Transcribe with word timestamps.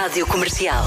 Rádio 0.00 0.28
Comercial. 0.28 0.84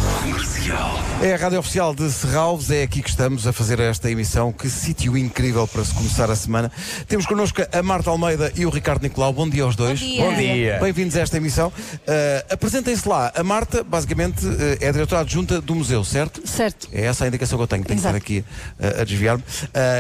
É 1.22 1.34
a 1.34 1.38
rádio 1.38 1.60
oficial 1.60 1.94
de 1.94 2.10
Serralves, 2.10 2.72
é 2.72 2.82
aqui 2.82 3.02
que 3.02 3.10
estamos 3.10 3.46
a 3.46 3.52
fazer 3.52 3.78
esta 3.80 4.10
emissão. 4.10 4.54
Que 4.54 4.70
sítio 4.70 5.18
incrível 5.18 5.68
para 5.68 5.84
se 5.84 5.94
começar 5.94 6.32
a 6.32 6.36
semana. 6.36 6.72
Temos 7.10 7.26
connosco 7.26 7.62
a 7.74 7.84
Marta 7.84 8.10
Almeida 8.10 8.54
e 8.56 8.66
o 8.66 8.70
Ricardo 8.70 9.04
Nicolau. 9.04 9.34
Bom 9.34 9.50
dia 9.50 9.64
aos 9.64 9.76
dois. 9.76 10.00
Bom 10.00 10.06
dia. 10.06 10.24
Bom 10.24 10.36
dia. 10.36 10.80
Bem-vindos 10.80 11.18
a 11.18 11.20
esta 11.20 11.36
emissão. 11.36 11.68
Uh, 11.68 12.54
Apresentem-se 12.54 13.08
lá. 13.08 13.34
A 13.36 13.44
Marta, 13.44 13.84
basicamente, 13.84 14.46
uh, 14.46 14.78
é 14.80 14.88
a 14.88 14.92
diretora 14.94 15.22
adjunta 15.22 15.60
do 15.60 15.76
museu, 15.76 16.06
certo? 16.06 16.48
Certo. 16.48 16.88
É 16.94 17.06
essa 17.06 17.26
a 17.26 17.28
indicação 17.28 17.58
que 17.58 17.64
eu 17.64 17.68
tenho, 17.68 17.84
tenho 17.84 18.00
que 18.00 18.08
estar 18.08 18.12
Exato. 18.12 18.24
aqui 18.24 18.46
uh, 18.80 19.02
a 19.02 19.04
desviar-me. 19.04 19.44
Uh, 19.44 19.46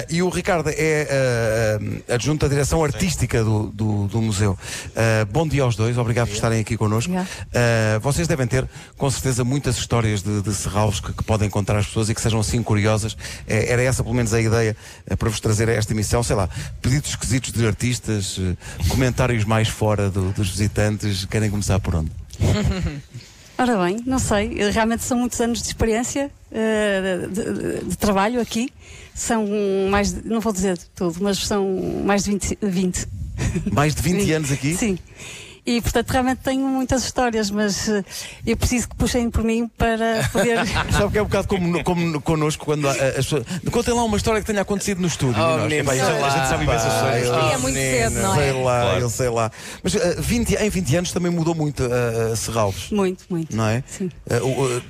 e 0.10 0.24
o 0.24 0.30
Ricardo 0.30 0.70
é 0.70 1.78
uh, 2.08 2.14
adjunta 2.14 2.48
da 2.48 2.54
direção 2.54 2.82
artística 2.82 3.44
do, 3.44 3.68
do, 3.68 4.08
do 4.08 4.22
museu. 4.22 4.58
Uh, 4.88 5.26
bom 5.30 5.46
dia 5.46 5.64
aos 5.64 5.76
dois, 5.76 5.98
obrigado 5.98 6.30
por 6.30 6.36
estarem 6.36 6.62
aqui 6.62 6.78
connosco. 6.78 7.12
Uh, 7.12 8.00
vocês 8.00 8.26
devem 8.26 8.48
ter, 8.48 8.66
com 9.02 9.10
certeza, 9.10 9.44
muitas 9.44 9.78
histórias 9.78 10.22
de, 10.22 10.44
de 10.44 10.52
que, 11.02 11.12
que 11.14 11.24
podem 11.24 11.50
contar 11.50 11.76
às 11.76 11.88
pessoas 11.88 12.08
e 12.08 12.14
que 12.14 12.22
sejam 12.22 12.40
assim 12.40 12.62
curiosas. 12.62 13.18
Eh, 13.48 13.66
era 13.74 13.82
essa, 13.82 14.04
pelo 14.04 14.14
menos, 14.14 14.32
a 14.32 14.40
ideia 14.40 14.78
eh, 15.08 15.16
para 15.16 15.28
vos 15.28 15.40
trazer 15.40 15.68
a 15.70 15.72
esta 15.74 15.92
emissão. 15.92 16.22
Sei 16.22 16.36
lá, 16.36 16.48
pedidos 16.84 17.10
esquisitos 17.10 17.52
de 17.52 17.66
artistas, 17.66 18.38
eh, 18.40 18.56
comentários 18.90 19.44
mais 19.44 19.68
fora 19.70 20.12
do- 20.12 20.32
dos 20.34 20.50
visitantes. 20.52 21.26
Querem 21.26 21.50
começar 21.50 21.80
por 21.80 21.96
onde? 21.96 22.12
Ora 23.58 23.76
bem, 23.84 24.04
não 24.06 24.20
sei, 24.20 24.56
realmente 24.72 25.04
são 25.04 25.18
muitos 25.18 25.42
anos 25.42 25.62
de 25.64 25.68
experiência 25.70 26.30
eh, 26.52 27.28
de, 27.28 27.44
de- 27.82 27.86
de 27.90 27.98
trabalho 27.98 28.40
aqui. 28.40 28.70
São 29.16 29.48
mais, 29.90 30.14
de- 30.14 30.28
não 30.30 30.40
vou 30.40 30.54
dizer 30.54 30.78
tudo, 30.96 31.16
mas 31.22 31.40
são 31.40 31.66
mais 32.06 32.24
de 32.24 32.30
20. 32.32 32.58
20. 32.62 33.08
Mais 33.72 33.96
de 33.96 34.02
20 34.04 34.30
anos 34.34 34.52
aqui? 34.52 34.76
Sim. 34.76 35.00
E 35.64 35.80
portanto 35.80 36.10
realmente 36.10 36.40
tenho 36.40 36.68
muitas 36.68 37.04
histórias, 37.04 37.52
mas 37.52 37.88
eh, 37.88 38.04
eu 38.48 38.58
preciso 38.58 38.90
que 38.90 38.96
puxem 38.96 39.30
por 39.30 39.44
mim 39.44 39.68
para 39.78 40.28
poder. 40.32 40.58
Sabe 40.92 41.12
que 41.12 41.18
é 41.20 41.22
um 41.22 41.26
bocado 41.26 41.48
como, 41.48 41.68
no- 41.68 41.84
como 41.84 42.02
no- 42.02 42.20
connosco 42.22 42.66
quando 42.66 42.88
eh, 42.88 43.10
as 43.10 43.26
pessoas. 43.26 43.46
Contem 43.72 43.94
lá 43.94 44.04
uma 44.04 44.18
história 44.18 44.42
que 44.42 44.48
tenha 44.48 44.62
acontecido 44.62 45.00
no 45.02 45.08
estúdio. 45.08 45.40
Oh, 45.42 45.58
nós, 45.58 45.64
menino, 45.64 45.82
"Epá, 45.82 45.92
sei 45.92 46.00
já- 46.02 46.18
lá, 46.18 46.28
a 46.28 46.30
gente 46.38 46.48
sabe 46.50 46.64
imensas 46.64 46.94
histórias." 46.94 47.26
eu- 47.28 47.36
É 47.52 47.58
muito 47.58 47.76
cedo, 47.76 48.22
não 48.22 48.36
Sei 48.36 48.50
é? 48.50 48.54
lá, 48.54 48.82
Claro. 48.82 49.00
eu 49.02 49.10
sei 49.12 49.30
lá. 49.30 49.52
Mas 49.84 49.96
eh, 49.96 50.16
20 50.20 50.56
em 50.56 50.70
20 50.70 50.96
anos 50.96 51.12
também 51.12 51.32
mudou 51.32 51.54
muito 51.54 51.84
a 51.84 52.36
Serralves, 52.36 52.90
muito, 52.90 53.24
muito. 53.30 53.56
não 53.56 53.68
é? 53.68 53.84
Sim. 53.86 54.10
Eh, 54.30 54.40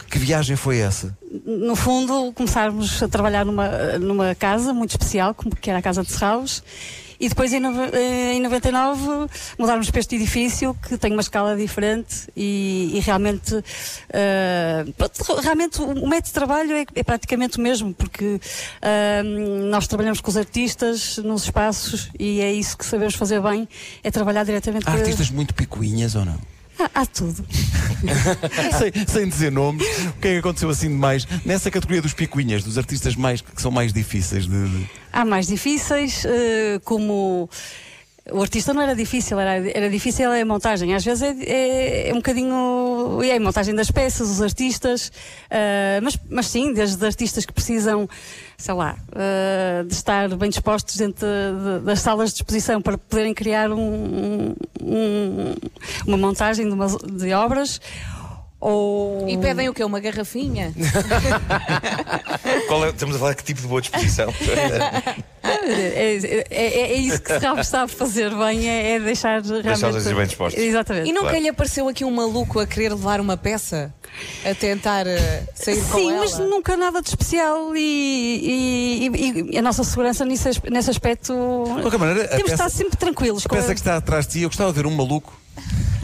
que 0.10 0.20
viagem 0.20 0.56
foi 0.56 0.78
essa? 0.80 1.18
no 1.46 1.76
fundo, 1.78 2.34
começarmos 2.34 3.02
a 3.02 3.08
trabalhar 3.08 3.46
numa, 3.46 3.68
numa 4.00 4.36
casa 4.36 4.74
muito 4.74 4.92
especial, 4.92 5.34
como 5.34 5.56
que 5.56 5.70
era 5.70 5.80
a 5.80 5.82
Casa 5.82 6.04
de 6.04 6.12
Serraus, 6.12 6.62
e 7.22 7.30
depois 7.30 7.54
em, 7.54 7.62
eh, 7.64 8.34
em 8.34 8.42
99 8.42 9.30
mudarmos 9.58 9.90
para 9.92 10.00
este 10.00 10.16
edifício 10.16 10.76
que 10.88 10.98
tem 10.98 11.12
uma 11.14 11.22
escala 11.22 11.56
diferente 11.56 12.28
e, 12.36 12.92
e 12.96 13.00
realmente, 13.00 13.64
pronto, 14.98 15.42
realmente 15.42 15.82
o 15.82 16.08
método 16.08 16.28
de 16.28 16.34
trabalho 16.34 16.74
é, 16.74 16.86
é 16.96 17.04
praticamente 17.04 17.60
o 17.60 17.62
mesmo, 17.62 17.94
porque 17.94 18.42
eh, 18.82 19.22
nós 19.70 19.88
trabalhamos 19.88 20.20
com 20.20 20.30
os 20.32 20.38
artistas 20.38 21.18
nos 21.20 21.44
espaços 21.44 22.10
e 22.20 22.42
é 22.42 22.52
isso 22.52 22.76
que 22.76 22.86
sabemos 22.86 23.14
fazer 23.14 23.40
bem, 23.40 23.70
é 24.04 24.10
trabalhar 24.10 24.44
diretamente 24.44 24.88
Há 24.88 24.92
com 24.92 24.98
artistas 24.98 25.30
muito 25.30 25.54
picuinhas 25.54 26.16
ou 26.16 26.26
não? 26.26 26.40
Há, 26.80 27.02
há 27.02 27.06
tudo. 27.06 27.46
sem, 28.78 29.06
sem 29.08 29.30
dizer 29.30 29.52
nomes, 29.52 29.86
o 30.08 30.14
que 30.14 30.28
é 30.28 30.32
que 30.34 30.38
aconteceu 30.40 30.70
assim 30.70 30.88
de 30.88 30.96
mais 30.96 31.28
nessa 31.46 31.70
categoria 31.70 32.02
dos 32.02 32.14
picuinhas, 32.14 32.64
dos 32.64 32.78
artistas 32.78 33.16
mais, 33.16 33.42
que 33.42 33.62
são 33.62 33.72
mais 33.72 33.94
difíceis 33.94 34.48
de. 34.48 34.68
de- 34.70 34.90
Há 35.14 35.24
mais 35.26 35.48
difíceis, 35.48 36.24
eh, 36.26 36.80
como 36.84 37.50
o 38.30 38.42
artista 38.42 38.74
não 38.74 38.82
era 38.82 38.96
difícil, 38.96 39.40
era, 39.40 39.68
era 39.72 39.90
difícil 39.90 40.32
a 40.32 40.46
montagem. 40.46 40.94
Às 40.94 41.04
vezes 41.04 41.24
é, 41.24 41.36
é, 41.44 42.10
é 42.10 42.14
um 42.14 42.18
bocadinho. 42.18 43.20
É 43.24 43.36
a 43.36 43.40
montagem 43.40 43.74
das 43.74 43.90
peças, 43.90 44.30
os 44.30 44.42
artistas, 44.42 45.12
eh, 45.50 46.00
mas, 46.04 46.18
mas 46.30 46.48
sim, 46.48 46.74
desde 46.74 47.04
artistas 47.06 47.46
que 47.46 47.54
precisam, 47.54 48.08
sei 48.58 48.74
lá, 48.76 48.96
eh, 49.16 49.84
de 49.88 49.94
estar 49.94 50.30
bem 50.36 50.50
dispostos 50.50 50.96
dentro 50.98 51.26
de- 51.26 51.80
de- 51.80 51.86
das 51.86 52.00
salas 52.00 52.30
de 52.32 52.36
exposição 52.38 52.82
para 52.82 52.98
poderem 52.98 53.34
criar 53.34 53.72
um- 53.72 54.56
um- 54.82 55.56
uma 56.06 56.18
montagem 56.18 56.68
de, 56.68 56.74
umas- 56.74 56.98
de 56.98 57.34
obras. 57.34 57.82
Ou... 58.62 59.28
E 59.28 59.36
pedem 59.40 59.68
o 59.70 59.74
quê? 59.74 59.84
Uma 59.84 60.00
garrafinha? 60.00 60.72
Qual 62.68 62.86
é- 62.86 62.90
estamos 62.90 63.16
a 63.16 63.20
falar 63.20 63.32
de 63.32 63.38
que 63.38 63.44
tipo 63.44 63.60
de 63.62 63.68
boa 63.68 63.82
disposição? 63.82 64.32
É, 65.44 66.18
é- 66.18 66.46
é- 66.50 66.82
é 66.92 66.94
isso 66.94 67.20
que 67.22 67.28
Serralves 67.30 67.68
sabe 67.68 67.92
fazer 67.92 68.30
bem, 68.36 68.70
é, 68.70 68.92
é 68.94 69.00
deixar 69.00 69.42
realmente... 69.42 70.14
Bem 70.14 70.26
dispostos. 70.28 70.62
Exatamente. 70.62 71.10
E 71.10 71.14
nunca 71.14 71.30
Claro. 71.30 71.40
lhe 71.42 71.50
apareceu 71.50 71.88
aqui 71.90 72.06
um 72.06 72.12
maluco 72.12 72.60
a 72.60 72.68
querer 72.68 72.90
levar 72.90 73.20
uma 73.20 73.36
peça? 73.36 73.92
A 74.46 74.54
tentar 74.54 75.08
eh, 75.08 75.44
sair 75.56 75.82
com 75.86 75.98
Sim, 75.98 76.12
ela? 76.12 76.20
mas 76.20 76.38
nunca 76.38 76.76
nada 76.78 77.02
de 77.02 77.10
especial 77.10 77.76
e, 77.76 79.10
e- 79.12 79.52
e- 79.54 79.58
a 79.58 79.62
nossa 79.62 79.84
segurança 79.84 80.24
nesse, 80.26 80.50
nesse 80.70 80.90
aspecto... 80.90 81.34
De 81.78 81.82
qualquer 81.82 81.98
maneira, 81.98 82.26
a 82.26 82.28
Temos 82.28 82.44
de 82.44 82.52
peça, 82.52 82.54
estar 82.66 82.70
sempre 82.70 82.98
tranquilos. 82.98 83.46
a 83.46 83.50
peça 83.50 83.74
que 83.74 83.80
está 83.80 83.98
atrás 83.98 84.28
de 84.28 84.34
ti, 84.34 84.42
eu 84.42 84.50
gostava 84.50 84.72
de 84.72 84.76
ver 84.76 84.86
um 84.86 84.92
maluco 84.96 85.34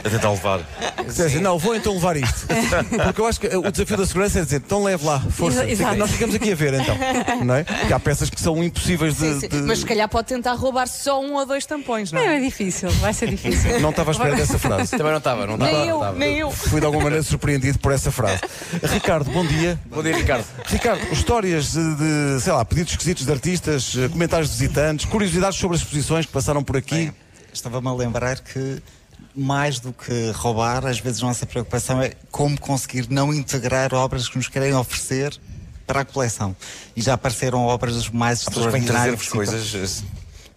a 0.04 0.10
tentar 0.10 0.30
levar. 0.32 0.60
dissesse, 1.06 1.40
não, 1.40 1.58
vou 1.58 1.76
então 1.76 1.94
levar 1.94 2.18
isto. 2.18 2.48
Porque 3.06 3.22
eu 3.22 3.26
acho 3.26 3.40
que 3.40 3.48
o 3.56 3.72
desafio 3.72 3.98
da 3.98 4.06
segurança 4.06 4.40
é 4.40 4.44
dizer, 4.44 4.58
então 4.58 4.84
leve 4.84 5.06
lá, 5.06 5.20
força. 5.20 5.64
Exa- 5.64 5.72
exato. 5.72 5.92
Fica- 5.92 6.00
nós 6.00 6.12
ficamos 6.12 6.36
aqui 6.36 6.52
a 6.52 6.56
ver 6.56 6.74
então. 6.76 6.98
Não 7.46 7.56
é? 7.56 7.64
Porque 7.64 7.94
há 7.94 8.00
peças 8.00 8.30
que 8.30 8.40
são 8.40 8.64
impossíveis 8.64 9.16
de. 9.18 9.20
Sim, 9.34 9.40
sim. 9.42 9.48
de- 9.48 9.62
Mas 9.62 9.80
se 9.80 9.86
calhar 9.86 10.08
pode 10.10 10.28
tentar 10.28 10.54
roubar 10.54 10.88
só 10.88 11.22
um 11.22 11.34
ou 11.36 11.46
dois 11.46 11.66
tampões, 11.66 12.12
não 12.12 12.20
É, 12.22 12.38
é? 12.38 12.40
difícil, 12.40 12.90
vai 12.92 13.14
ser 13.14 13.30
difícil. 13.30 13.80
Não 13.80 13.90
estava 13.92 14.12
à 14.12 14.14
espera 14.14 14.36
dessa 14.36 14.60
frase. 14.60 14.92
Também 14.92 15.12
não 15.12 15.18
estava, 15.18 15.46
não 15.48 15.54
estava. 15.56 15.72
Nem 15.72 15.88
eu, 15.88 16.14
nem 16.14 16.38
eu. 16.38 16.52
Fui 16.52 16.80
de 16.80 16.86
alguma 16.86 17.04
maneira 17.04 17.24
surpreendido 17.24 17.80
por 17.80 17.92
essa 17.92 18.12
frase. 18.12 18.42
Ricardo, 18.84 19.30
bom 19.32 19.46
dia. 19.46 19.80
Bom 19.86 20.02
dia, 20.04 20.16
Ricardo. 20.16 20.46
Ricardo, 20.66 21.02
histórias 21.12 21.72
de, 21.74 21.96
de, 21.96 22.42
sei 22.42 22.54
lá, 22.54 22.64
pedidos 22.66 22.92
esquisitos 22.94 23.26
de 23.26 23.32
artistas, 23.32 23.94
eh, 23.98 24.08
comentários 24.10 24.50
de 24.52 24.58
visitantes, 24.58 25.06
curiosidades 25.06 25.58
sobre 25.60 25.76
as 25.76 25.82
exposições 25.82 26.26
que 26.26 26.32
passaram 26.32 26.64
por 26.64 26.76
aqui. 26.78 27.12
Estava-me 27.54 27.88
a 27.88 27.94
lembrar 27.94 28.40
que, 28.40 28.82
mais 29.38 29.80
do 29.80 29.94
que 29.94 30.32
roubar, 30.32 30.86
às 30.86 31.00
vezes 31.00 31.22
a 31.22 31.28
nossa 31.28 31.46
preocupação 31.46 32.02
é 32.02 32.14
como 32.32 32.60
conseguir 32.60 33.08
não 33.10 33.34
integrar 33.34 33.94
obras 33.94 34.28
que 34.28 34.38
nos 34.38 34.48
querem 34.48 34.74
oferecer 34.74 35.40
para 35.86 36.02
a 36.02 36.06
coleção. 36.06 36.56
E 36.96 37.02
já 37.02 37.14
apareceram 37.14 37.60
obras 37.66 38.10
mais 38.10 38.40
extraordinárias. 38.42 38.88
trazer-vos 38.88 39.28
coisas. 39.30 40.04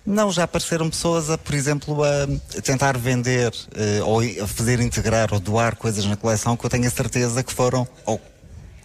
Não, 0.05 0.33
já 0.33 0.45
apareceram 0.45 0.89
pessoas 0.89 1.29
a, 1.31 1.37
por 1.37 1.55
exemplo, 1.55 2.03
a, 2.03 2.61
tentar 2.63 2.97
vender 2.97 3.53
eh, 3.77 4.01
ou 4.03 4.21
a 4.21 4.47
fazer 4.47 4.81
integrar 4.81 5.29
ou 5.33 5.39
doar 5.39 5.77
coisas 5.77 6.05
na 6.07 6.17
coleção 6.17 6.57
que 6.57 6.65
eu 6.65 6.71
tenho 6.71 6.87
a 6.87 6.91
certeza 6.91 7.43
que 7.45 7.53
foram, 7.53 7.87
ou 8.07 8.19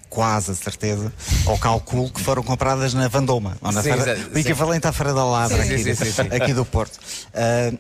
quase 0.10 0.52
a 0.52 0.56
certeza, 0.56 1.12
ou 1.46 1.58
calculo 1.58 2.10
que 2.12 2.22
foram 2.22 2.44
compradas 2.44 2.94
na 2.94 3.08
Vandoma, 3.08 3.58
ou 3.62 3.72
na 3.72 3.82
Sim, 3.82 3.92
sim. 3.94 4.30
o 4.34 4.38
equivalente 4.38 4.86
à 4.88 4.92
Feira 4.92 5.14
da 5.14 5.24
Ladra 5.26 5.64
Sim, 5.64 5.74
aqui, 5.74 5.84
sim, 5.84 5.94
do- 5.94 6.06
sim, 6.06 6.12
sim. 6.12 6.22
aqui 6.36 6.54
do 6.54 6.66
Porto. 6.66 7.00
Ah, 7.34 7.74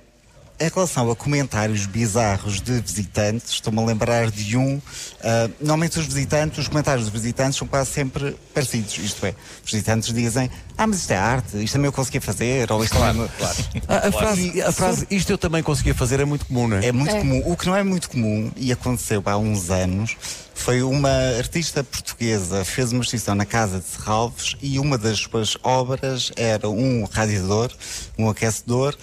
em 0.60 0.70
relação 0.70 1.12
a 1.12 1.16
comentários 1.16 1.86
bizarros 1.86 2.62
de 2.62 2.80
visitantes, 2.80 3.54
estou-me 3.54 3.80
a 3.80 3.86
lembrar 3.86 4.32
de 4.32 4.58
um. 4.58 4.82
ah, 5.22 5.50
normalmente 5.60 6.00
os 6.00 6.06
visitantes, 6.06 6.60
os 6.60 6.68
comentários 6.68 7.10
dos 7.10 7.14
visitantes 7.14 7.58
são 7.58 7.68
quase 7.68 7.92
sempre 7.92 8.36
parecidos. 8.54 8.98
Isto 8.98 9.26
é, 9.26 9.36
os 9.64 9.72
visitantes 9.72 10.14
dizem: 10.14 10.50
Ah, 10.78 10.88
mas 10.88 11.00
isto 11.00 11.12
é 11.12 11.18
arte, 11.18 11.64
isto 11.64 11.74
também 11.74 11.88
eu 11.88 11.94
conseguia 11.94 12.22
fazer, 12.22 12.72
ou 12.72 12.84
isto 12.84 12.96
Claro, 12.96 13.30
claro. 13.38 13.56
A, 13.88 14.08
a 14.08 14.12
frase, 14.12 14.62
a 14.62 14.72
frase, 14.72 15.08
isto 15.12 15.32
eu 15.32 15.38
também 15.38 15.62
conseguia 15.62 15.94
fazer, 15.94 16.20
é 16.20 16.26
muito 16.26 16.46
comum, 16.46 16.68
não 16.68 16.78
é? 16.78 16.88
É 16.88 16.92
muito 16.92 17.16
comum. 17.16 17.42
O 17.46 17.58
que 17.58 17.66
não 17.66 17.76
é 17.76 17.84
muito 17.84 18.10
comum, 18.10 18.52
e 18.56 18.72
aconteceu 18.72 19.22
há 19.26 19.38
uns 19.38 19.70
anos, 19.70 20.16
foi 20.54 20.82
uma 20.82 21.10
artista 21.38 21.84
portuguesa 21.84 22.64
fez 22.64 22.92
uma 22.92 23.02
exposição 23.04 23.36
na 23.36 23.46
Casa 23.46 23.80
de 23.80 23.86
Serralves 23.86 24.56
e 24.62 24.80
uma 24.80 24.98
das 24.98 25.20
suas 25.20 25.58
obras 25.62 26.32
era 26.36 26.70
um 26.70 27.04
radiador, 27.04 27.72
um 28.18 28.30
aquecedor 28.30 28.96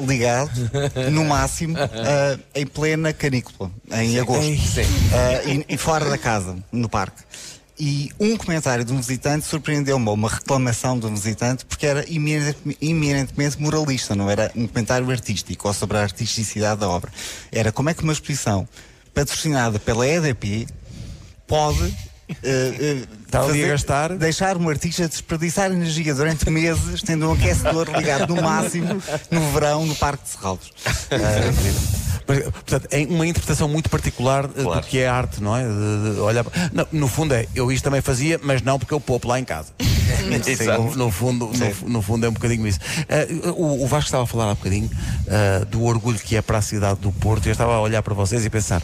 ligado, 0.00 0.70
no 1.10 1.24
máximo, 1.24 1.76
ah, 1.78 2.38
em 2.54 2.66
plena 2.66 3.12
canícula, 3.12 3.70
em 3.92 4.18
agosto. 4.18 4.42
Sim. 4.42 4.82
Ah, 5.12 5.48
e, 5.48 5.74
e 5.74 5.76
fora 5.76 6.08
da 6.08 6.18
casa, 6.18 6.56
no 6.70 6.88
parque. 6.88 7.22
E 7.78 8.12
um 8.20 8.36
comentário 8.36 8.84
de 8.84 8.92
um 8.92 8.98
visitante 8.98 9.46
surpreendeu-me, 9.46 10.08
uma 10.08 10.28
reclamação 10.28 10.98
de 10.98 11.06
um 11.06 11.14
visitante, 11.14 11.64
porque 11.64 11.86
era 11.86 12.04
eminentemente, 12.08 13.60
moralista, 13.60 14.14
não 14.14 14.30
era 14.30 14.52
um 14.54 14.68
comentário 14.68 15.10
artístico 15.10 15.66
ou 15.66 15.74
sobre 15.74 15.96
a 15.96 16.02
artisticidade 16.02 16.80
da 16.80 16.88
obra. 16.88 17.10
Era 17.50 17.72
como 17.72 17.90
é 17.90 17.94
que 17.94 18.02
uma 18.02 18.12
exposição 18.12 18.68
patrocinada 19.12 19.78
pela 19.78 20.06
EDP 20.06 20.66
pode 21.46 21.92
Está 22.42 23.42
ali 23.42 23.64
a 23.64 23.68
gastar. 23.68 24.16
deixar 24.16 24.56
um 24.56 24.68
artista 24.68 25.08
desperdiçar 25.08 25.70
energia 25.72 26.14
durante 26.14 26.48
meses, 26.50 27.02
tendo 27.02 27.28
um 27.28 27.32
aquecedor 27.32 27.88
ligado 27.96 28.34
no 28.34 28.42
máximo 28.42 29.02
no 29.30 29.50
verão 29.52 29.86
no 29.86 29.94
Parque 29.94 30.24
de 30.24 30.30
Serralves. 30.30 30.70
Mas, 32.26 32.38
portanto, 32.44 32.86
é 32.90 33.00
uma 33.06 33.26
interpretação 33.26 33.68
muito 33.68 33.90
particular 33.90 34.44
eh, 34.56 34.62
Claro. 34.62 34.80
do 34.80 34.86
que 34.86 34.98
é 34.98 35.08
arte, 35.08 35.42
não 35.42 35.56
é? 35.56 35.64
De- 35.64 36.14
de 36.14 36.20
olhar 36.20 36.44
Não, 36.72 36.86
no 36.92 37.08
fundo 37.08 37.34
é, 37.34 37.46
eu 37.54 37.70
isto 37.72 37.82
também 37.84 38.00
fazia, 38.00 38.38
mas 38.42 38.62
não 38.62 38.78
porque 38.78 38.94
eu 38.94 39.00
poupo 39.00 39.26
lá 39.28 39.40
em 39.40 39.44
casa. 39.44 39.72
Exato. 40.46 40.82
No, 40.82 40.96
no 40.96 41.10
fundo, 41.10 41.50
no, 41.82 41.88
no 41.90 42.02
fundo 42.02 42.24
é 42.26 42.28
um 42.28 42.32
bocadinho 42.32 42.66
isso. 42.66 42.78
Eh, 43.08 43.26
o, 43.56 43.82
o 43.82 43.86
Vasco 43.86 44.06
estava 44.06 44.22
a 44.22 44.26
falar 44.26 44.50
há 44.50 44.54
bocadinho 44.54 44.88
eh, 45.26 45.64
do 45.70 45.82
orgulho 45.84 46.18
que 46.18 46.36
é 46.36 46.42
para 46.42 46.58
a 46.58 46.62
cidade 46.62 47.00
do 47.00 47.10
Porto. 47.12 47.46
Eu 47.46 47.52
estava 47.52 47.74
a 47.74 47.80
olhar 47.80 48.02
para 48.02 48.14
vocês 48.14 48.44
e 48.44 48.50
pensar. 48.50 48.82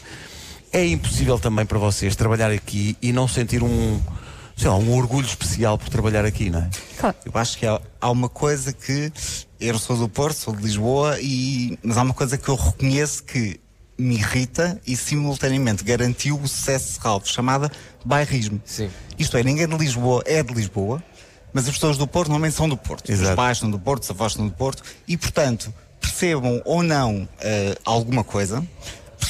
É 0.72 0.86
impossível 0.86 1.38
também 1.38 1.64
para 1.64 1.78
vocês 1.78 2.14
trabalhar 2.14 2.50
aqui 2.50 2.96
e 3.00 3.12
não 3.12 3.26
sentir 3.26 3.62
um, 3.62 4.00
sei 4.56 4.68
lá, 4.68 4.76
um 4.76 4.92
orgulho 4.96 5.26
especial 5.26 5.78
por 5.78 5.88
trabalhar 5.88 6.24
aqui, 6.24 6.50
não 6.50 6.60
é? 6.60 6.70
Claro. 6.98 7.16
Eu 7.24 7.32
acho 7.34 7.56
que 7.56 7.66
há, 7.66 7.80
há 8.00 8.10
uma 8.10 8.28
coisa 8.28 8.72
que 8.72 9.12
eu 9.60 9.78
sou 9.78 9.96
do 9.96 10.08
Porto, 10.08 10.36
sou 10.36 10.54
de 10.54 10.62
Lisboa, 10.62 11.18
e, 11.20 11.78
mas 11.82 11.96
há 11.96 12.02
uma 12.02 12.14
coisa 12.14 12.36
que 12.36 12.48
eu 12.48 12.54
reconheço 12.54 13.22
que 13.24 13.58
me 13.98 14.14
irrita 14.14 14.80
e 14.86 14.96
simultaneamente 14.96 15.82
garantiu 15.82 16.38
o 16.38 16.46
sucesso 16.46 16.94
de 16.94 16.98
Ralph, 17.00 17.26
chamada 17.26 17.70
bairrismo. 18.04 18.60
Sim. 18.64 18.90
Isto 19.18 19.36
é, 19.36 19.42
ninguém 19.42 19.66
de 19.66 19.76
Lisboa 19.76 20.22
é 20.24 20.42
de 20.42 20.54
Lisboa, 20.54 21.02
mas 21.52 21.66
as 21.66 21.74
pessoas 21.74 21.96
do 21.96 22.06
Porto 22.06 22.28
normalmente 22.28 22.56
são 22.56 22.68
do 22.68 22.76
Porto. 22.76 23.10
Exato. 23.10 23.30
Os 23.30 23.36
pais 23.36 23.58
são 23.58 23.70
do 23.70 23.78
Porto, 23.78 24.04
os 24.04 24.10
avós 24.10 24.34
são 24.34 24.46
do 24.46 24.54
Porto, 24.54 24.82
e 25.06 25.16
portanto, 25.16 25.72
percebam 26.00 26.62
ou 26.64 26.82
não 26.82 27.28
eh, 27.40 27.76
alguma 27.84 28.22
coisa, 28.22 28.64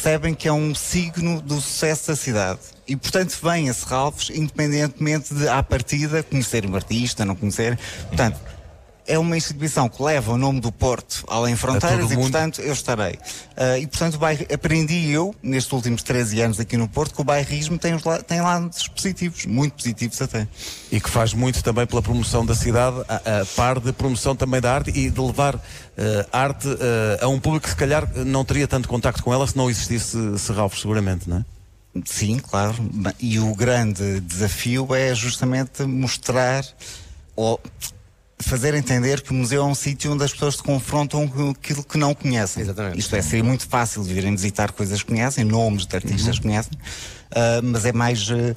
percebem 0.00 0.32
que 0.32 0.46
é 0.46 0.52
um 0.52 0.74
signo 0.74 1.42
do 1.42 1.60
sucesso 1.60 2.08
da 2.08 2.16
cidade. 2.16 2.60
E 2.86 2.96
portanto 2.96 3.36
vêm 3.42 3.68
a 3.68 3.74
Serralves, 3.74 4.30
independentemente 4.30 5.34
de, 5.34 5.48
à 5.48 5.62
partida, 5.62 6.22
conhecer 6.22 6.64
um 6.64 6.74
artista, 6.74 7.24
não 7.24 7.34
conhecer. 7.34 7.76
Portanto, 8.06 8.38
é 9.08 9.18
uma 9.18 9.36
instituição 9.36 9.88
que 9.88 10.02
leva 10.02 10.32
o 10.32 10.36
nome 10.38 10.60
do 10.60 10.70
Porto 10.70 11.24
além 11.28 11.56
fronteiras 11.56 12.10
e, 12.10 12.16
portanto, 12.16 12.60
eu 12.60 12.72
estarei. 12.72 13.18
Ah, 13.56 13.78
e, 13.78 13.86
portanto, 13.86 14.18
bairro- 14.18 14.46
aprendi 14.52 15.10
eu, 15.10 15.34
nestes 15.42 15.72
últimos 15.72 16.02
13 16.02 16.40
anos 16.40 16.60
aqui 16.60 16.76
no 16.76 16.86
Porto, 16.88 17.14
que 17.14 17.20
o 17.20 17.24
bairrismo 17.24 17.78
tem, 17.78 17.98
la- 18.04 18.22
tem 18.22 18.40
lados 18.40 18.86
positivos, 18.88 19.46
muito 19.46 19.72
positivos 19.74 20.20
até. 20.22 20.46
E 20.92 21.00
que 21.00 21.08
faz 21.10 21.32
muito 21.34 21.62
também 21.64 21.86
pela 21.86 22.02
promoção 22.02 22.44
da 22.46 22.54
cidade, 22.54 22.96
a, 23.08 23.40
a 23.40 23.46
par 23.56 23.80
de 23.80 23.92
promoção 23.92 24.36
também 24.36 24.60
da 24.60 24.74
arte 24.74 24.90
e 24.90 25.10
de 25.10 25.20
levar 25.20 25.58
eh, 25.96 26.26
arte 26.30 26.68
eh, 26.68 27.18
a 27.22 27.28
um 27.28 27.40
público 27.40 27.64
que 27.64 27.70
se 27.70 27.76
calhar 27.76 28.06
não 28.24 28.44
teria 28.44 28.68
tanto 28.68 28.88
contacto 28.88 29.22
com 29.22 29.32
ela 29.32 29.46
se 29.46 29.56
não 29.56 29.68
existisse 29.70 30.38
Serralves, 30.38 30.80
seguramente, 30.80 31.28
não 31.28 31.38
é? 31.38 31.44
Sim, 32.04 32.38
claro. 32.38 32.76
E 33.18 33.40
o 33.40 33.54
grande 33.54 34.20
desafio 34.20 34.94
é 34.94 35.14
justamente 35.14 35.82
mostrar 35.82 36.62
ou 37.34 37.60
fazer 38.40 38.74
entender 38.74 39.20
que 39.20 39.30
o 39.32 39.34
museu 39.34 39.62
é 39.62 39.64
um 39.64 39.74
sítio 39.74 40.12
onde 40.12 40.24
as 40.24 40.32
pessoas 40.32 40.56
se 40.56 40.62
confrontam 40.62 41.26
com 41.26 41.50
aquilo 41.50 41.82
que 41.82 41.98
não 41.98 42.14
conhecem. 42.14 42.62
Exatamente. 42.62 42.98
Isto 42.98 43.16
é, 43.16 43.22
seria 43.22 43.44
muito 43.44 43.66
fácil 43.66 44.02
de 44.04 44.12
virem 44.14 44.34
visitar 44.34 44.72
coisas 44.72 45.02
que 45.02 45.08
conhecem, 45.08 45.44
nomes 45.44 45.86
de 45.86 45.96
artistas 45.96 46.36
que 46.38 46.42
conhecem, 46.44 46.72
ah, 47.32 47.60
mas 47.62 47.84
é 47.84 47.92
mais. 47.92 48.28
ah, 48.30 48.54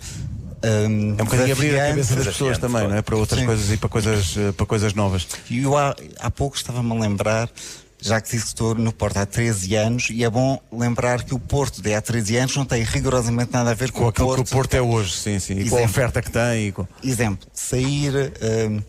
ah, 0.64 0.68
É 0.68 0.88
um 0.88 1.16
bocadinho 1.26 1.54
abrir 1.54 1.80
a 1.80 1.88
cabeça 1.90 2.16
das 2.16 2.28
pessoas 2.28 2.58
também, 2.58 2.88
não 2.88 2.96
é? 2.96 3.02
Para 3.02 3.16
outras 3.16 3.40
Sim. 3.40 3.46
coisas 3.46 3.72
e 3.72 3.78
para 3.78 3.90
coisas, 3.90 4.36
para 4.56 4.66
coisas 4.66 4.94
novas. 4.94 5.28
E 5.50 5.64
eu 5.64 5.76
há, 5.78 5.96
há 6.20 6.30
pouco 6.30 6.56
estava-me 6.56 6.92
a 6.92 7.00
lembrar, 7.00 7.50
já 8.00 8.22
que 8.22 8.30
disse 8.30 8.44
que 8.44 8.50
estou 8.50 8.76
no 8.76 8.92
Porto 8.94 9.18
há 9.18 9.26
13 9.26 9.76
anos, 9.76 10.08
e 10.12 10.24
é 10.24 10.30
bom 10.30 10.62
lembrar 10.72 11.24
que 11.24 11.34
o 11.34 11.40
Porto 11.40 11.82
de 11.82 11.94
há 11.94 12.02
13 12.02 12.38
anos 12.38 12.56
não 12.56 12.66
tem 12.66 12.84
rigorosamente 12.84 13.52
nada 13.52 13.72
a 13.72 13.74
ver 13.74 13.92
com, 13.92 14.00
Com 14.00 14.06
o 14.06 14.10
aquilo 14.10 14.28
Porto. 14.28 14.44
que 14.44 14.52
o 14.52 14.56
Porto 14.56 14.74
é 14.76 14.82
hoje, 14.82 15.14
sim, 15.14 15.40
sim. 15.40 15.60
E 15.60 15.68
com 15.70 15.78
a 15.78 15.82
oferta 15.82 16.22
que 16.22 16.30
tem. 16.30 16.68
E 16.68 16.72
com... 16.72 16.88
Exemplo, 17.04 17.48
sair 17.54 18.32
hum, 18.70 18.82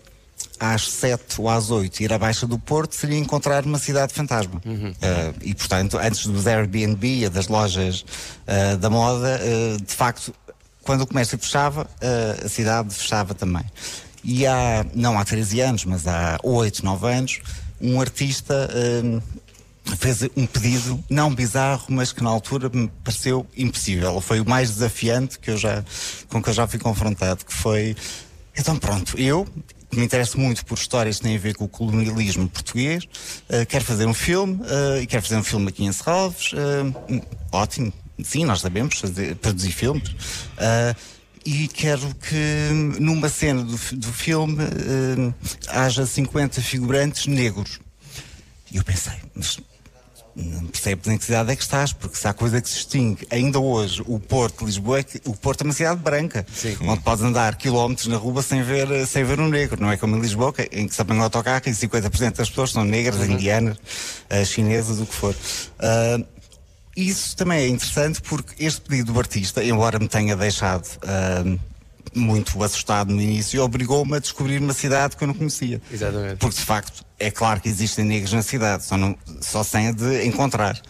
às 0.62 0.88
7 0.88 1.40
ou 1.40 1.48
às 1.48 1.72
8 1.72 2.00
e 2.00 2.04
ir 2.04 2.12
à 2.12 2.18
Baixa 2.18 2.46
do 2.46 2.56
Porto 2.56 2.94
seria 2.94 3.18
encontrar 3.18 3.66
uma 3.66 3.80
cidade 3.80 4.14
fantasma. 4.14 4.62
Uh, 4.64 5.34
e, 5.42 5.52
portanto, 5.54 5.98
antes 5.98 6.24
dos 6.24 6.46
Airbnb 6.46 7.24
e 7.24 7.28
das 7.28 7.48
lojas 7.48 8.04
uh, 8.46 8.76
da 8.76 8.88
moda, 8.88 9.40
uh, 9.42 9.82
de 9.82 9.92
facto, 9.92 10.32
quando 10.84 11.00
o 11.00 11.06
comércio 11.06 11.36
fechava, 11.38 11.88
a 12.44 12.48
cidade 12.48 12.92
fechava 12.92 13.34
também. 13.34 13.64
E 14.24 14.46
há, 14.46 14.84
não 14.94 15.16
há 15.16 15.24
13 15.24 15.60
anos, 15.60 15.84
mas 15.84 16.06
há 16.08 16.38
8, 16.42 16.84
9 16.84 17.06
anos, 17.06 17.40
um 17.80 18.00
artista. 18.00 18.68
fez 19.98 20.22
um 20.36 20.44
pedido 20.44 21.02
não 21.08 21.32
bizarro, 21.32 21.84
mas 21.88 22.12
que 22.12 22.22
na 22.22 22.30
altura 22.30 22.68
me 22.68 22.88
pareceu 23.04 23.46
impossível. 23.56 24.20
Foi 24.20 24.40
o 24.40 24.48
mais 24.48 24.70
desafiante 24.70 25.38
que 25.38 25.52
eu 25.52 25.56
já, 25.56 25.84
com 26.28 26.42
que 26.42 26.48
eu 26.48 26.54
já 26.54 26.66
fui 26.66 26.80
confrontado, 26.80 27.44
que 27.44 27.54
foi 27.54 27.94
então 28.58 28.76
pronto, 28.76 29.18
eu 29.18 29.46
que 29.92 29.98
me 29.98 30.06
interesso 30.06 30.40
muito 30.40 30.64
por 30.64 30.78
histórias 30.78 31.18
que 31.18 31.24
têm 31.24 31.36
a 31.36 31.38
ver 31.38 31.54
com 31.54 31.66
o 31.66 31.68
colonialismo 31.68 32.48
português, 32.48 33.06
eh, 33.50 33.66
quero 33.66 33.84
fazer 33.84 34.06
um 34.06 34.14
filme 34.14 34.58
eh, 34.64 35.02
e 35.02 35.06
quero 35.06 35.22
fazer 35.22 35.36
um 35.36 35.44
filme 35.44 35.68
aqui 35.68 35.84
em 35.84 35.92
Serralves. 35.92 36.50
eh, 36.54 37.20
ótimo, 37.52 37.92
sim, 38.24 38.46
nós 38.46 38.62
sabemos 38.62 38.98
fazer, 38.98 39.36
produzir 39.36 39.70
filmes. 39.70 40.14
e 41.44 41.68
quero 41.68 42.14
que 42.14 42.70
numa 42.98 43.28
cena 43.28 43.62
do, 43.64 43.76
do 43.96 44.12
filme 44.12 44.64
haja 45.68 46.06
50 46.06 46.62
figurantes 46.62 47.26
negros. 47.26 47.78
E 48.70 48.78
eu 48.78 48.84
pensei, 48.84 49.18
mas 49.34 49.58
não 50.34 50.66
percebes 50.66 51.06
em 51.08 51.18
que 51.18 51.24
cidade 51.24 51.52
é 51.52 51.56
que 51.56 51.62
estás, 51.62 51.92
porque 51.92 52.16
se 52.16 52.26
há 52.26 52.32
coisa 52.32 52.60
que 52.60 52.68
se 52.68 52.76
distingue 52.76 53.26
ainda 53.30 53.58
hoje 53.60 54.02
o 54.06 54.18
Porto 54.18 54.60
de 54.60 54.64
Lisboa 54.66 54.98
é 55.00 55.02
que 55.02 55.20
o 55.26 55.34
Porto 55.36 55.60
é 55.60 55.64
uma 55.64 55.72
cidade 55.74 56.00
branca, 56.00 56.46
onde 56.80 57.02
podes 57.02 57.22
andar 57.24 57.56
quilómetros 57.56 58.06
na 58.06 58.16
rua 58.16 58.42
sem 58.42 58.62
ver, 58.62 59.06
sem 59.06 59.24
ver 59.24 59.38
um 59.40 59.48
negro, 59.48 59.80
não 59.80 59.90
é 59.90 59.96
como 59.96 60.16
em 60.16 60.20
Lisboa, 60.20 60.52
que- 60.52 60.68
em 60.72 60.88
que 60.88 60.94
se 60.94 61.02
apanha 61.02 61.20
um 61.20 61.24
autocarro 61.24 61.62
e 61.66 61.74
50% 61.74 62.36
das 62.36 62.48
pessoas 62.48 62.70
são 62.70 62.84
negras, 62.84 63.28
indianas, 63.28 63.76
eh, 64.30 64.44
chinesas, 64.44 65.00
o 65.00 65.06
que 65.06 65.14
for. 65.14 65.34
Ah, 65.78 66.18
isso 66.96 67.34
também 67.36 67.58
é 67.60 67.68
interessante 67.68 68.20
porque 68.22 68.64
este 68.64 68.80
pedido 68.82 69.12
do 69.12 69.18
artista, 69.18 69.62
embora 69.64 69.98
me 69.98 70.08
tenha 70.08 70.36
deixado 70.36 70.86
ah, 71.02 71.44
muito 72.14 72.62
assustado 72.62 73.12
no 73.12 73.20
início, 73.20 73.62
obrigou-me 73.62 74.16
a 74.16 74.18
descobrir 74.18 74.58
uma 74.60 74.72
cidade 74.74 75.16
que 75.16 75.24
eu 75.24 75.28
não 75.28 75.34
conhecia. 75.34 75.80
Exatamente. 75.92 76.36
Porque 76.36 76.56
de 76.58 76.64
facto 76.64 77.04
é 77.18 77.30
claro 77.30 77.60
que 77.60 77.68
existem 77.68 78.04
negros 78.04 78.32
na 78.32 78.42
cidade, 78.42 78.84
só, 78.84 78.96
não, 78.96 79.16
só 79.40 79.62
sem 79.62 79.88
a 79.88 79.92
de 79.92 80.26
encontrar. 80.26 80.80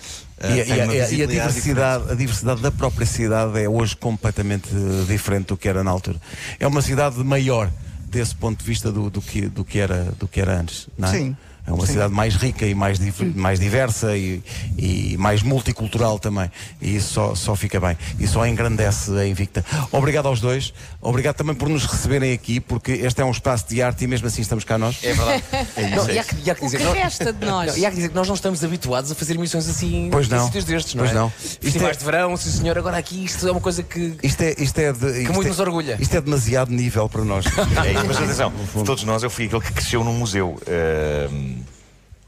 Ah, 0.40 0.48
E, 0.48 0.56
e 0.68 0.80
a- 0.80 0.84
uma 0.84 0.94
e 0.94 1.00
a- 1.22 1.26
diversidade, 1.26 2.10
a 2.10 2.14
diversidade 2.14 2.60
da 2.60 2.70
própria 2.72 3.06
cidade 3.06 3.60
é 3.60 3.68
hoje 3.68 3.94
completamente 3.96 4.68
eh, 4.72 5.04
diferente 5.06 5.46
do 5.48 5.56
que 5.56 5.68
era 5.68 5.84
na 5.84 5.90
altura. 5.90 6.20
É 6.58 6.66
uma 6.66 6.82
cidade 6.82 7.16
maior 7.22 7.70
desse 8.08 8.34
ponto 8.34 8.58
de 8.58 8.64
vista 8.64 8.90
do, 8.90 9.08
do 9.08 9.22
que, 9.22 9.42
do, 9.42 9.64
que, 9.64 9.78
era, 9.78 10.12
do 10.18 10.26
que 10.26 10.40
era 10.40 10.58
antes. 10.60 10.88
Não 10.98 11.08
é? 11.08 11.12
Sim. 11.12 11.36
É 11.64 11.70
uma 11.72 11.86
cidade 11.86 12.12
mais 12.12 12.34
rica 12.34 12.66
e 12.66 12.74
mais, 12.74 12.98
mais 13.36 13.60
diversa 13.60 14.16
e, 14.16 14.42
e 14.76 15.16
mais 15.16 15.42
multicultural 15.42 16.18
também. 16.18 16.50
E 16.80 16.96
isso 16.96 17.12
só, 17.14 17.34
só 17.36 17.54
fica 17.54 17.78
bem. 17.78 17.96
E 18.18 18.26
só 18.26 18.44
engrandece 18.46 19.12
a 19.12 19.24
Invicta. 19.26 19.64
Obrigado 19.92 20.26
aos 20.26 20.40
dois. 20.40 20.74
Obrigado 21.00 21.36
também 21.36 21.54
por 21.54 21.68
nos 21.68 21.84
receberem 21.86 22.32
aqui, 22.32 22.58
porque 22.58 22.92
este 22.92 23.20
é 23.22 23.24
um 23.24 23.30
espaço 23.30 23.68
de 23.68 23.80
arte 23.80 24.02
e 24.02 24.06
mesmo 24.08 24.26
assim 24.26 24.42
estamos 24.42 24.64
cá 24.64 24.76
nós. 24.76 24.98
É 25.04 25.12
verdade. 25.14 25.42
Não, 25.94 26.10
e 26.10 26.18
há 26.18 26.24
que, 26.24 26.36
e 26.44 26.50
há 26.50 26.54
que 26.54 26.62
O 26.62 26.64
dizer 26.66 26.78
que 26.78 26.84
não- 26.84 26.92
resta 26.92 27.32
de 27.32 27.46
nós? 27.46 27.66
Não, 27.72 27.78
e 27.78 27.86
há 27.86 27.90
que 27.90 27.96
dizer 27.96 28.08
que 28.08 28.14
nós 28.14 28.26
não 28.28 28.34
estamos 28.34 28.64
habituados 28.64 29.10
a 29.10 29.14
fazer 29.14 29.34
emissões 29.34 29.68
assim 29.68 30.08
Pois 30.10 30.26
em 30.26 30.30
não. 30.30 30.46
sítios 30.46 30.64
destes, 30.64 30.94
não 30.94 31.04
Pois 31.04 31.10
é? 31.10 31.14
não. 31.18 31.30
Festivais 31.30 31.74
Isto 31.74 31.84
é- 31.86 31.92
de 31.92 32.04
verão, 32.04 32.36
sim 32.36 32.50
senhor, 32.50 32.76
agora 32.78 32.96
aqui 32.96 33.24
isto 33.24 33.46
é 33.46 33.52
uma 33.52 33.60
coisa 33.60 33.82
que. 33.82 34.16
Isto 34.22 34.42
é, 34.42 34.54
isto 34.58 34.78
é 34.78 34.92
de, 34.92 35.20
isto 35.22 35.32
muito 35.32 35.46
é- 35.46 35.50
nos 35.50 35.60
orgulha. 35.60 35.96
Isto 36.00 36.16
é 36.16 36.20
demasiado 36.20 36.70
nível 36.72 37.08
para 37.08 37.24
nós. 37.24 37.44
É 37.86 37.92
mas 38.04 38.16
atenção, 38.16 38.52
de 38.74 38.84
todos 38.84 39.04
nós 39.04 39.22
eu 39.22 39.30
fui 39.30 39.46
aquele 39.46 39.60
que 39.62 39.72
cresceu 39.72 40.02
num 40.04 40.14
museu. 40.14 40.58
Ahm, 40.66 41.61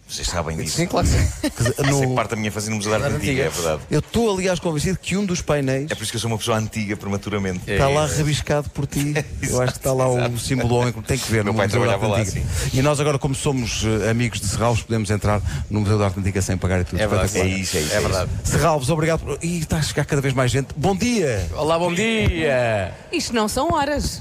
vocês 0.06 0.28
sabem 0.28 0.56
disso. 0.56 0.76
Sim, 0.76 0.86
claro 0.86 1.06
que 1.06 1.12
sim. 1.14 1.28
Quer 1.40 1.50
dizer, 1.50 1.70
Isso 1.70 2.02
é 2.02 2.06
no- 2.06 2.14
parte 2.14 2.30
da 2.30 2.36
minha 2.36 2.52
fase 2.52 2.68
no 2.70 2.76
Museu 2.76 2.90
da 2.92 3.06
Arte 3.06 3.16
Antiga, 3.16 3.42
é 3.42 3.48
verdade. 3.48 3.82
Eu 3.90 3.98
estou, 4.00 4.32
aliás, 4.36 4.60
convencido 4.60 4.98
que 5.00 5.16
um 5.16 5.24
dos 5.24 5.40
painéis 5.40 5.90
É 5.90 5.94
por 5.94 6.02
isso 6.02 6.12
que 6.12 6.16
eu 6.16 6.20
sou 6.20 6.30
uma 6.30 6.38
pessoa 6.38 6.58
antiga 6.58 6.96
prematuramente. 6.96 7.68
está 7.70 7.88
lá 7.88 8.06
rabiscado 8.06 8.68
por 8.70 8.86
ti. 8.86 9.14
Eu 9.42 9.60
acho 9.62 9.72
que 9.72 9.78
está 9.78 9.92
lá 9.92 10.06
o 10.08 10.38
símbolo 10.38 10.74
homem, 10.76 10.92
tem 10.92 11.18
que 11.18 11.30
ver. 11.30 11.42
Meu 11.42 11.52
no 11.52 11.56
pai 11.58 11.66
Museu 11.66 11.80
da 11.80 11.86
trabalhava 11.88 12.20
Arte 12.20 12.34
lá, 12.36 12.40
Antiga. 12.42 12.70
E 12.78 12.82
nós 12.82 13.00
agora, 13.00 13.18
como 13.18 13.34
somos 13.34 13.82
eh, 13.84 14.10
amigos 14.10 14.40
de 14.40 14.46
Serralves, 14.46 14.82
podemos 14.82 15.10
entrar 15.10 15.40
no 15.70 15.80
Museu 15.80 15.98
da 15.98 16.04
Arte 16.06 16.20
Antiga 16.20 16.40
sem 16.42 16.56
pagar 16.56 16.80
e 16.82 16.84
tudo. 16.84 17.00
É 17.00 17.06
verdade. 17.06 17.26
Espetacular. 17.26 17.56
É 17.56 17.60
isso, 17.60 17.76
é 17.76 17.80
isso. 17.80 17.94
É 17.94 18.00
verdade. 18.00 18.30
Serralves, 18.44 18.88
obrigado. 18.90 19.20
por- 19.20 19.38
Ih, 19.42 19.58
está 19.60 19.78
a 19.78 19.82
chegar 19.82 20.04
cada 20.04 20.20
vez 20.22 20.32
mais 20.34 20.50
gente. 20.50 20.68
Bom 20.76 20.94
dia! 20.94 21.48
Olá, 21.56 21.78
bom 21.78 21.92
dia! 21.92 22.94
Isto 23.10 23.32
não 23.34 23.48
são 23.48 23.72
horas. 23.72 24.20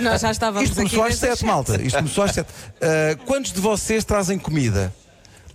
Nós 0.00 0.20
já 0.22 0.30
estávamos 0.30 0.68
Isto 0.70 0.80
aqui. 0.80 0.90
começou 0.90 1.04
às 1.04 1.08
desde 1.10 1.26
as 1.28 1.38
sete, 1.38 1.46
malta. 1.46 1.80
Isto 1.82 1.96
começou 1.98 2.24
às 2.24 2.32
sete. 2.32 2.48
Ah, 2.80 3.16
quantos 3.26 3.52
de 3.52 3.60
vocês 3.60 4.04
trazem 4.04 4.38
comida? 4.38 4.92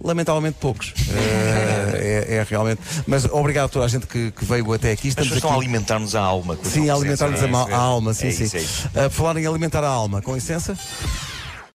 Lamentavelmente 0.04 0.58
poucos. 0.60 0.94
Ah, 1.10 1.96
é, 1.98 2.36
é 2.36 2.46
realmente. 2.50 2.82
Mas 3.08 3.26
obrigado 3.26 3.66
a 3.66 3.70
toda 3.70 3.86
a 3.86 3.88
gente 3.88 4.06
que, 4.06 4.32
que 4.32 4.46
veio 4.46 4.72
até 4.74 4.92
aqui. 4.92 5.08
As 5.08 5.12
Estamos 5.12 5.30
pessoas 5.30 5.38
estão 5.38 5.50
a 5.52 5.54
aqui. 5.54 5.64
alimentar-nos 5.64 6.16
a 6.16 6.22
alma. 6.22 6.54
a 6.62 6.66
Sim, 6.70 6.86
sua 6.88 6.96
alimentar-nos 6.96 7.42
a, 7.44 7.48
é? 7.48 7.74
a 7.74 7.78
alma, 7.78 8.14
sim, 8.14 8.28
É 8.28 8.32
sim. 8.32 8.58
é 8.58 8.62
isso. 8.62 8.90
Ah, 8.96 9.04
por 9.04 9.12
falar 9.12 9.38
em 9.38 9.46
alimentar 9.48 9.84
a 9.84 9.88
alma, 9.88 10.22
com 10.22 10.36
licença. 10.36 10.78